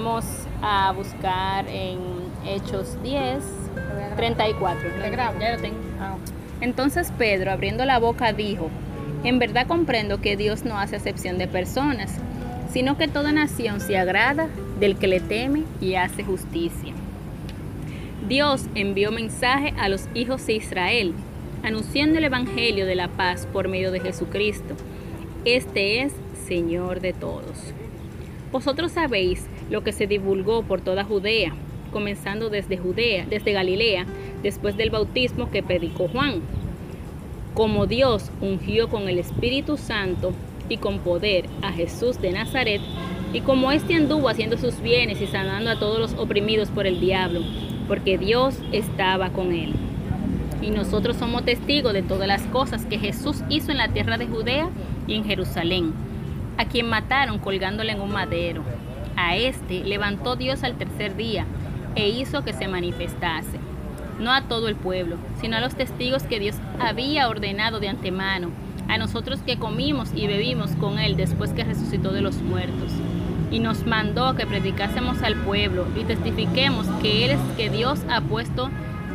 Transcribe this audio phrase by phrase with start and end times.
[0.00, 0.24] Vamos
[0.62, 1.98] a buscar en
[2.46, 3.42] Hechos 10,
[4.14, 4.90] 34.
[5.10, 5.76] Ya lo tengo.
[6.00, 6.14] Ah,
[6.60, 8.70] Entonces Pedro, abriendo la boca, dijo,
[9.24, 12.14] en verdad comprendo que Dios no hace acepción de personas,
[12.72, 14.46] sino que toda nación se agrada
[14.78, 16.94] del que le teme y hace justicia.
[18.28, 21.12] Dios envió mensaje a los hijos de Israel,
[21.64, 24.76] anunciando el Evangelio de la paz por medio de Jesucristo.
[25.44, 26.12] Este es
[26.46, 27.74] Señor de todos.
[28.52, 31.52] Vosotros sabéis lo que se divulgó por toda Judea,
[31.92, 34.06] comenzando desde Judea, desde Galilea,
[34.42, 36.40] después del bautismo que predicó Juan.
[37.54, 40.32] Como Dios ungió con el Espíritu Santo
[40.68, 42.80] y con poder a Jesús de Nazaret,
[43.32, 47.00] y como éste anduvo haciendo sus bienes y sanando a todos los oprimidos por el
[47.00, 47.40] diablo,
[47.86, 49.74] porque Dios estaba con él.
[50.62, 54.26] Y nosotros somos testigos de todas las cosas que Jesús hizo en la tierra de
[54.26, 54.70] Judea
[55.06, 55.92] y en Jerusalén,
[56.56, 58.62] a quien mataron colgándole en un madero.
[59.20, 61.44] A este levantó Dios al tercer día
[61.96, 63.58] e hizo que se manifestase,
[64.20, 68.50] no a todo el pueblo, sino a los testigos que Dios había ordenado de antemano,
[68.86, 72.92] a nosotros que comimos y bebimos con él después que resucitó de los muertos
[73.50, 78.20] y nos mandó que predicásemos al pueblo y testifiquemos que Él es que Dios ha
[78.20, 78.70] puesto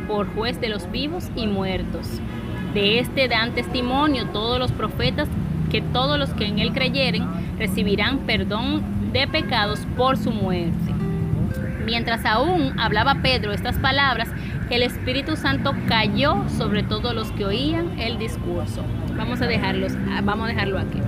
[0.06, 2.20] por juez de los vivos y muertos.
[2.74, 5.28] De este dan testimonio todos los profetas
[5.70, 7.24] que todos los que en Él creyeren
[7.58, 8.82] recibirán perdón
[9.14, 10.92] de pecados por su muerte.
[11.86, 14.28] Mientras aún hablaba Pedro estas palabras,
[14.70, 18.82] el Espíritu Santo cayó sobre todos los que oían el discurso.
[19.16, 19.92] Vamos a dejarlos,
[20.24, 21.00] vamos a dejarlo aquí.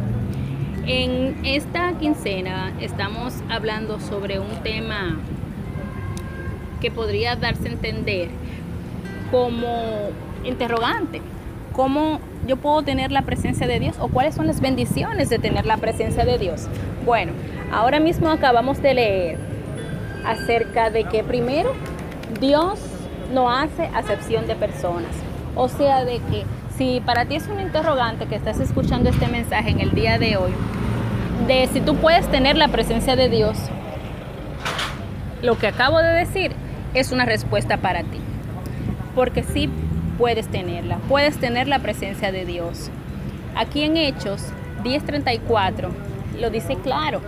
[0.86, 5.16] En esta quincena estamos hablando sobre un tema
[6.80, 8.28] que podría darse a entender
[9.32, 10.10] como
[10.44, 11.22] interrogante.
[11.76, 15.66] ¿Cómo yo puedo tener la presencia de Dios o cuáles son las bendiciones de tener
[15.66, 16.68] la presencia de Dios?
[17.04, 17.32] Bueno,
[17.70, 19.38] ahora mismo acabamos de leer
[20.24, 21.74] acerca de que primero
[22.40, 22.80] Dios
[23.34, 25.10] no hace acepción de personas.
[25.54, 26.44] O sea, de que
[26.78, 30.38] si para ti es un interrogante que estás escuchando este mensaje en el día de
[30.38, 30.52] hoy,
[31.46, 33.58] de si tú puedes tener la presencia de Dios,
[35.42, 36.52] lo que acabo de decir
[36.94, 38.20] es una respuesta para ti.
[39.14, 39.68] Porque sí
[40.18, 42.90] puedes tenerla, puedes tener la presencia de Dios.
[43.54, 44.42] Aquí en Hechos
[44.82, 45.90] 10:34
[46.40, 47.20] lo dice claro.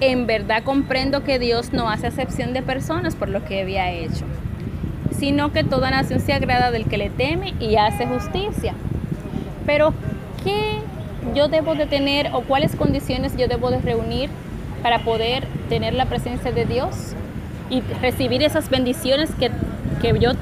[0.00, 4.24] En verdad comprendo que Dios no hace acepción de personas por lo que había hecho
[5.22, 8.74] sino que toda nación se agrada del que le teme y hace justicia.
[9.66, 9.94] Pero,
[10.42, 10.78] ¿qué
[11.32, 14.30] yo debo de tener o cuáles condiciones yo debo de reunir
[14.82, 17.14] para poder tener la presencia de Dios
[17.70, 19.52] y recibir esas bendiciones que,
[20.20, 20.34] yo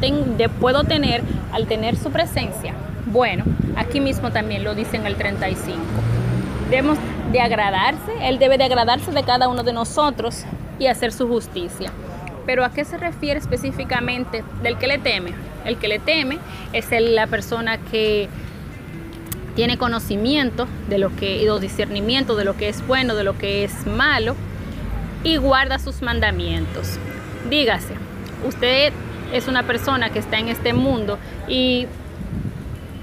[0.48, 1.22] puedo tener
[1.52, 2.74] al tener su presencia?
[3.06, 3.44] Bueno,
[3.76, 5.78] aquí mismo también lo dice en el 35.
[6.70, 6.98] Debemos
[7.32, 10.44] de agradarse, Él debe de agradarse de cada uno de nosotros
[10.78, 11.90] y hacer su justicia.
[12.46, 15.32] Pero ¿a qué se refiere específicamente del que le teme?
[15.64, 16.38] El que le teme
[16.72, 18.28] es la persona que
[19.54, 21.42] tiene conocimiento de lo que,
[22.36, 24.36] de lo que es bueno, de lo que es malo,
[25.22, 26.98] y guarda sus mandamientos.
[27.50, 27.94] Dígase,
[28.46, 28.92] usted
[29.32, 31.18] es una persona que está en este mundo
[31.48, 31.86] y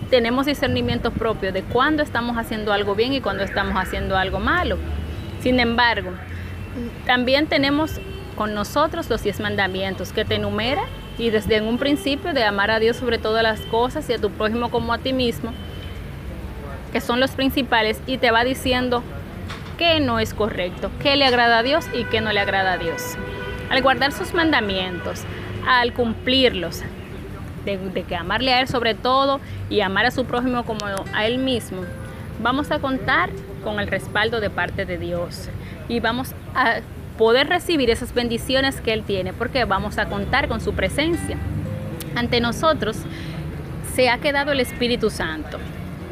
[0.10, 4.78] tenemos discernimiento propio de cuándo estamos haciendo algo bien y cuándo estamos haciendo algo malo.
[5.42, 6.12] Sin embargo,
[7.06, 8.00] también tenemos
[8.36, 10.84] con nosotros los diez mandamientos que te enumera
[11.18, 14.30] y desde un principio de amar a Dios sobre todas las cosas y a tu
[14.30, 15.52] prójimo como a ti mismo,
[16.94, 19.04] que son los principales, y te va diciendo
[19.78, 22.78] qué no es correcto, qué le agrada a Dios y qué no le agrada a
[22.78, 23.16] Dios.
[23.70, 25.24] Al guardar sus mandamientos,
[25.68, 26.82] al cumplirlos,
[27.66, 31.38] de, que amarle a Él sobre todo y amar a su prójimo como a Él
[31.38, 31.82] mismo,
[32.42, 33.30] vamos a contar
[33.64, 35.50] con el respaldo de parte de Dios
[35.90, 36.78] y vamos a
[37.18, 41.38] poder recibir esas bendiciones que Él tiene, porque vamos a contar con su presencia.
[42.16, 42.98] Ante nosotros
[43.94, 45.58] se ha quedado el Espíritu Santo.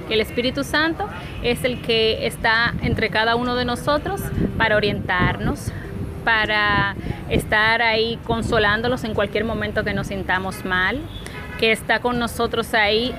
[0.09, 1.07] El Espíritu Santo
[1.41, 4.21] es el que está entre cada uno de nosotros
[4.57, 5.71] para orientarnos,
[6.25, 6.95] para
[7.29, 10.99] estar ahí consolándolos en cualquier momento que nos sintamos mal,
[11.59, 13.15] que está con nosotros ahí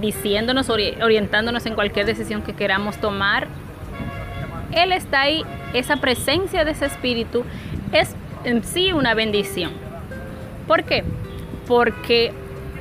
[0.00, 3.46] diciéndonos, orientándonos en cualquier decisión que queramos tomar.
[4.72, 7.44] Él está ahí esa presencia de ese espíritu
[7.92, 8.14] es
[8.44, 9.72] en sí una bendición.
[10.66, 11.04] ¿Por qué?
[11.66, 12.32] Porque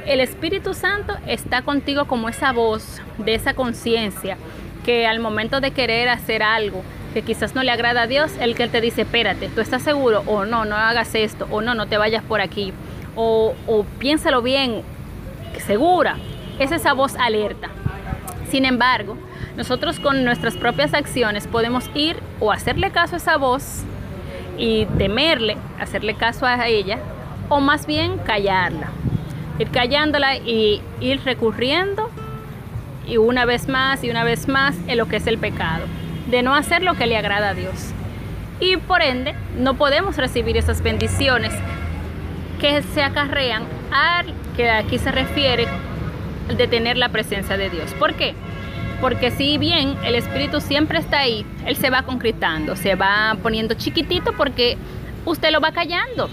[0.06, 4.38] el Espíritu Santo está contigo como esa voz de esa conciencia
[4.83, 6.83] que al momento de querer hacer algo
[7.16, 9.82] que quizás no le agrada a Dios, el que él te dice, espérate, ¿tú estás
[9.82, 10.24] seguro?
[10.28, 12.74] O no, no hagas esto, o no, no te vayas por aquí,
[13.16, 13.56] o,
[14.00, 14.82] piénsalo bien,
[15.66, 16.18] segura.
[16.60, 17.70] Es esa voz alerta.
[18.50, 19.18] Sin embargo,
[19.56, 23.84] nosotros con nuestras propias acciones podemos ir o hacerle caso a esa voz
[24.58, 27.00] y temerle, hacerle caso a ella,
[27.48, 28.90] o más bien callarla.
[29.58, 32.10] Ir callándola y ir recurriendo
[33.08, 35.86] y una vez más y una vez más en lo que es el pecado,
[36.27, 37.92] de no hacer lo que le agrada a Dios.
[38.60, 41.54] Y por ende, no podemos recibir esas bendiciones
[42.60, 45.68] que se acarrean al que aquí se refiere
[46.56, 47.94] de tener la presencia de Dios.
[47.95, 48.33] ¿Por qué?
[49.01, 53.74] Porque si bien el Espíritu siempre está ahí, Él se va concretando, se va poniendo
[53.74, 54.78] chiquitito porque
[55.25, 56.30] usted lo va callando.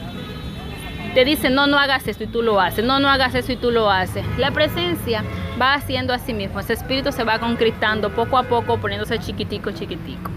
[1.14, 3.56] Te dice, no, no hagas esto y tú lo haces, no, no hagas eso y
[3.56, 4.24] tú lo haces.
[4.38, 5.24] La presencia
[5.60, 9.70] va haciendo a sí mismo, ese espíritu se va concretando poco a poco, poniéndose chiquitico,
[9.72, 10.31] chiquitico.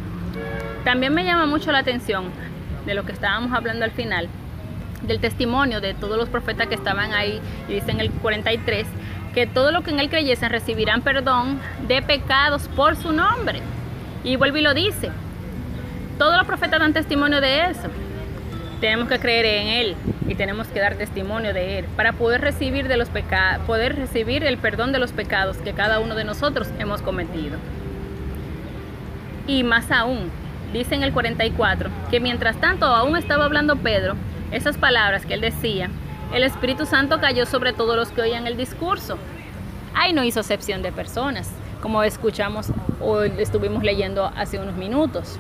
[0.84, 2.26] También me llama mucho la atención
[2.86, 4.28] de lo que estábamos hablando al final,
[5.02, 8.86] del testimonio de todos los profetas que estaban ahí, y dice en el 43,
[9.34, 13.62] que todo lo que en él creyesen recibirán perdón de pecados por su nombre.
[14.24, 15.12] Y vuelve y lo dice.
[16.18, 17.90] Todos los profetas dan testimonio de eso.
[18.80, 19.96] Tenemos que creer en él
[20.28, 24.44] y tenemos que dar testimonio de él para poder recibir de los pecados, poder recibir
[24.44, 27.58] el perdón de los pecados que cada uno de nosotros hemos cometido.
[29.48, 30.32] Y más aún,
[30.74, 34.16] dice en el 44 que mientras tanto aún estaba hablando Pedro,
[34.52, 35.90] esas palabras que él decía,
[36.34, 39.18] el Espíritu Santo cayó sobre todos los que oían el discurso.
[39.94, 41.50] Ahí no hizo excepción de personas,
[41.82, 42.68] como escuchamos
[43.00, 45.40] o estuvimos leyendo hace unos minutos.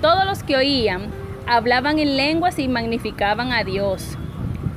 [0.00, 1.08] Todos los que oían
[1.50, 4.16] hablaban en lenguas y magnificaban a Dios.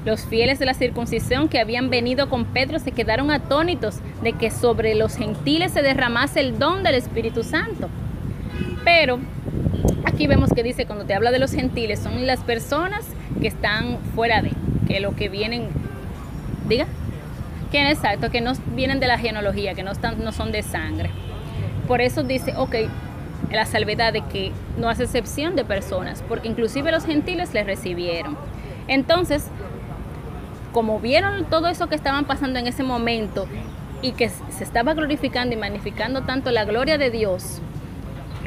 [0.05, 4.49] Los fieles de la circuncisión que habían venido con Pedro se quedaron atónitos de que
[4.49, 7.89] sobre los gentiles se derramase el don del Espíritu Santo.
[8.83, 9.19] Pero
[10.03, 13.05] aquí vemos que dice, cuando te habla de los gentiles, son las personas
[13.39, 14.51] que están fuera de,
[14.87, 15.67] que lo que vienen,
[16.67, 16.87] diga,
[17.71, 21.11] que exacto, que no vienen de la genealogía, que no, están, no son de sangre.
[21.87, 22.75] Por eso dice, ok,
[23.53, 28.37] la salvedad de que no hace excepción de personas, porque inclusive los gentiles le recibieron.
[28.87, 29.47] Entonces,
[30.71, 33.47] como vieron todo eso que estaban pasando en ese momento
[34.01, 37.61] y que se estaba glorificando y magnificando tanto la gloria de Dios,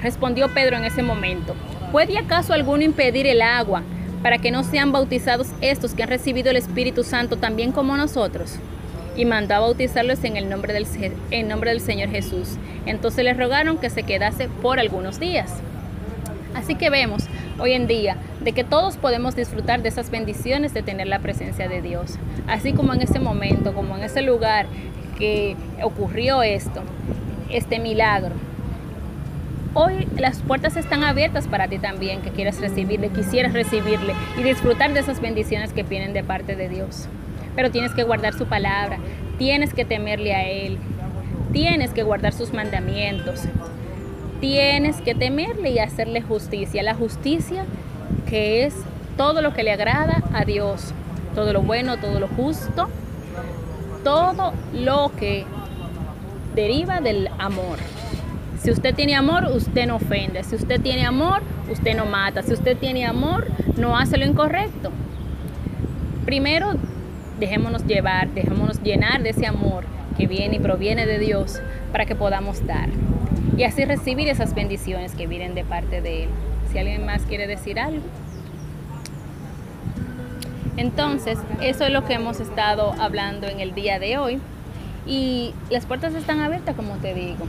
[0.02, 1.54] respondió Pedro en ese momento,
[1.92, 3.82] ¿puede acaso alguno impedir el agua
[4.22, 8.58] para que no sean bautizados estos que han recibido el Espíritu Santo también como nosotros?
[9.16, 10.86] Y mandó a bautizarlos en el nombre del,
[11.30, 12.56] en nombre del Señor Jesús.
[12.84, 15.52] Entonces les rogaron que se quedase por algunos días.
[16.54, 17.24] Así que vemos
[17.58, 21.68] hoy en día de que todos podemos disfrutar de esas bendiciones de tener la presencia
[21.68, 22.18] de Dios.
[22.46, 24.66] Así como en ese momento, como en ese lugar
[25.18, 26.82] que ocurrió esto,
[27.50, 28.34] este milagro,
[29.78, 34.94] Hoy las puertas están abiertas para ti también, que quieras recibirle, quisieras recibirle y disfrutar
[34.94, 37.08] de esas bendiciones que vienen de parte de Dios.
[37.56, 38.98] Pero tienes que guardar su palabra,
[39.38, 40.78] tienes que temerle a Él,
[41.52, 43.42] tienes que guardar sus mandamientos,
[44.40, 46.82] tienes que temerle y hacerle justicia.
[46.82, 47.64] La justicia
[48.28, 48.74] que es
[49.16, 50.92] todo lo que le agrada a Dios,
[51.34, 52.88] todo lo bueno, todo lo justo,
[54.04, 55.44] todo lo que
[56.54, 57.78] deriva del amor.
[58.60, 60.42] Si usted tiene amor, usted no ofende.
[60.42, 62.42] Si usted tiene amor, usted no mata.
[62.42, 64.90] Si usted tiene amor, no hace lo incorrecto.
[66.24, 66.74] Primero,
[67.38, 69.84] dejémonos llevar, dejémonos llenar de ese amor
[70.16, 71.60] que viene y proviene de Dios
[71.92, 72.88] para que podamos dar.
[73.56, 76.30] Y así recibir esas bendiciones que vienen de parte de Él.
[76.70, 78.02] Si alguien más quiere decir algo.
[80.76, 84.40] Entonces, eso es lo que hemos estado hablando en el día de hoy.
[85.06, 87.46] Y las puertas están abiertas, como te digo.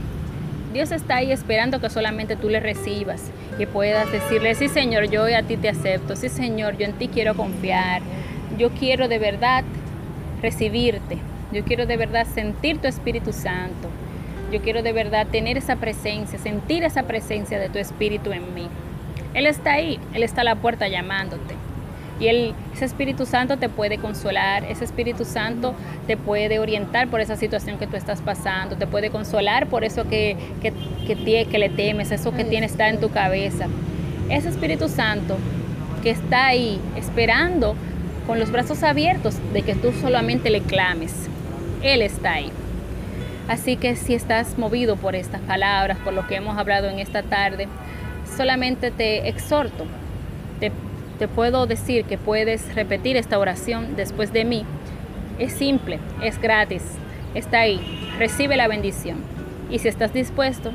[0.73, 5.23] Dios está ahí esperando que solamente tú le recibas y puedas decirle, sí Señor, yo
[5.23, 8.01] a ti te acepto, sí Señor, yo en ti quiero confiar,
[8.57, 9.63] yo quiero de verdad
[10.41, 11.17] recibirte,
[11.51, 13.89] yo quiero de verdad sentir tu Espíritu Santo,
[14.51, 18.67] yo quiero de verdad tener esa presencia, sentir esa presencia de tu Espíritu en mí.
[19.33, 21.55] Él está ahí, Él está a la puerta llamándote.
[22.19, 25.75] Y ese Espíritu Santo te puede consolar, ese Espíritu Santo
[26.07, 30.07] te puede orientar por esa situación que tú estás pasando, te puede consolar por eso
[30.09, 30.73] que, que,
[31.05, 33.67] que, le temes, eso que tiene está en tu cabeza.
[34.29, 35.37] Ese Espíritu Santo
[36.01, 37.75] que está ahí esperando
[38.27, 41.27] con los brazos abiertos de que tú solamente le clames.
[41.81, 42.51] Él está ahí.
[43.47, 47.23] Así que si estás movido por estas palabras, por lo que hemos hablado en esta
[47.23, 47.67] tarde,
[48.35, 49.85] solamente te exhorto,
[50.59, 50.71] te
[51.17, 54.65] te puedo decir que puedes repetir esta oración después de mí.
[55.39, 56.83] Es simple, es gratis,
[57.33, 57.81] está ahí,
[58.17, 59.17] recibe la bendición.
[59.69, 60.71] Y si estás dispuesto,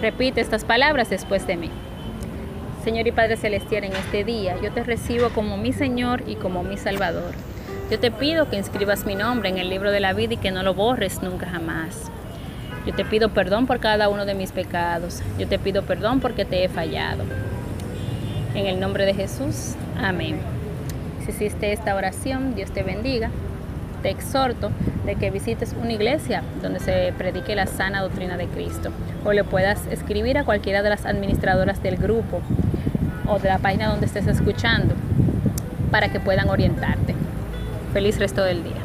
[0.00, 1.70] repite estas palabras después de mí.
[2.82, 6.64] Señor y Padre Celestial, en este día yo te recibo como mi Señor y como
[6.64, 7.32] mi Salvador.
[7.92, 10.50] Yo te pido que inscribas mi nombre en el libro de la vida y que
[10.50, 12.10] no lo borres nunca jamás.
[12.84, 15.22] Yo te pido perdón por cada uno de mis pecados.
[15.38, 17.22] Yo te pido perdón porque te he fallado.
[18.56, 20.40] En el nombre de Jesús, amén.
[21.24, 23.30] Si hiciste esta oración, Dios te bendiga.
[24.02, 24.72] Te exhorto
[25.06, 28.90] de que visites una iglesia donde se predique la sana doctrina de Cristo
[29.24, 32.42] o le puedas escribir a cualquiera de las administradoras del grupo
[33.40, 34.94] de la página donde estés escuchando
[35.90, 37.14] para que puedan orientarte.
[37.92, 38.81] Feliz resto del día.